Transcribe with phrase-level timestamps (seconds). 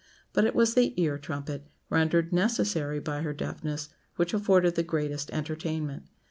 [0.33, 5.29] But it was the ear trumpet, rendered necessary by her deafness, which afforded the greatest
[5.29, 6.07] entertainment.